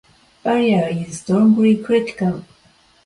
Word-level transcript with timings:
Belier 0.43 1.07
is 1.07 1.19
strongly 1.19 1.75
critical. 1.75 2.43